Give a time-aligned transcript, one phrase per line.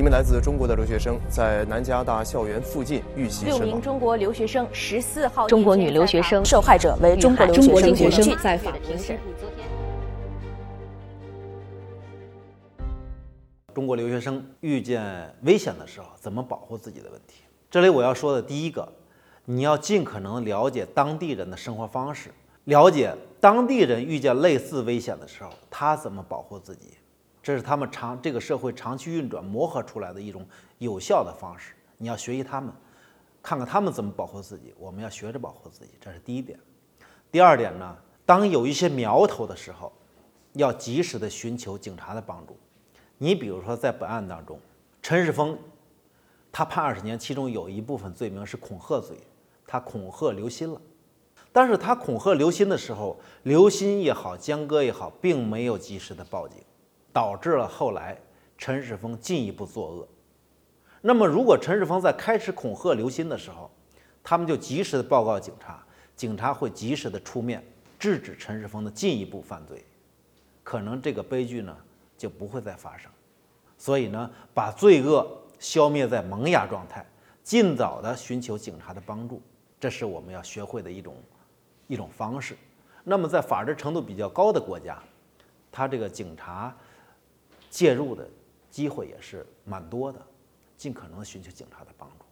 [0.00, 3.78] 一名来自中国的留学生在南加大校园附近遇袭六名。
[3.82, 9.18] 中国留学生十四号，中国女留学生受害者为中国留中国学留学生生在法庭审。
[13.74, 15.04] 中国留学生遇见
[15.42, 17.42] 危险的时候怎么保护自己的问题。
[17.70, 18.90] 这里我要说的第一个，
[19.44, 22.30] 你要尽可能了解当地人的生活方式，
[22.64, 26.94] 了解当地人遇见类似危险的时候他怎么保护自己，
[27.42, 30.46] 这是他们长这个社会长期运转磨合出来的一种
[30.78, 31.74] 有效的方式。
[31.96, 32.72] 你要学习他们，
[33.42, 36.58] 看看他们怎么保护自己，我们要学着保护自己，这是第一点。
[37.30, 39.92] 第二点呢，当有一些苗头的时候，
[40.54, 42.56] 要及时的寻求警察的帮助。
[43.18, 44.58] 你比如说，在本案当中，
[45.02, 45.58] 陈世峰
[46.50, 49.16] 他判二十年，其中有一部分罪名是恐吓罪，
[49.66, 50.80] 他恐吓刘鑫了。
[51.52, 56.58] 但是他恐吓刘鑫的时候，刘鑫也好，江歌也好，并没有及时的报警，
[57.12, 58.18] 导致了后来
[58.58, 60.08] 陈世峰进一步作恶。
[61.00, 63.70] 那么，如果陈世峰在开始恐吓刘鑫的时候，
[64.22, 65.82] 他们就及时的报告警察，
[66.14, 67.64] 警察会及时的出面
[67.98, 69.82] 制止陈世峰的进一步犯罪，
[70.62, 71.74] 可能这个悲剧呢
[72.18, 73.10] 就不会再发生。
[73.78, 75.26] 所以呢，把罪恶
[75.58, 77.04] 消灭在萌芽状态，
[77.42, 79.40] 尽早的寻求警察的帮助，
[79.80, 81.16] 这是我们要学会的一种
[81.86, 82.54] 一种方式。
[83.02, 85.02] 那么，在法治程度比较高的国家，
[85.72, 86.76] 他这个警察
[87.70, 88.28] 介入的
[88.68, 90.20] 机会也是蛮多的，
[90.76, 92.24] 尽可能寻求警察的帮助。